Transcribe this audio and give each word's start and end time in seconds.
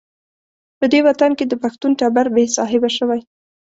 په 0.79 0.85
دې 0.91 0.99
وطن 1.07 1.31
کې 1.37 1.45
د 1.47 1.53
پښتون 1.63 1.91
ټبر 1.99 2.25
بې 2.35 2.43
صاحبه 2.57 2.89
شوی. 2.97 3.21